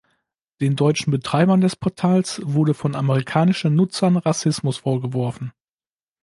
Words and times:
Den 0.61 0.75
deutschen 0.75 1.11
Betreibern 1.11 1.61
des 1.61 1.75
Portals 1.75 2.41
wurde 2.43 2.73
von 2.73 2.95
amerikanischen 2.95 3.75
Nutzern 3.75 4.17
Rassismus 4.17 4.77
vorgeworfen. 4.77 5.53